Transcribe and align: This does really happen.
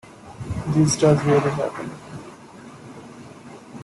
This 0.69 0.97
does 0.97 1.23
really 1.25 1.51
happen. 1.51 1.91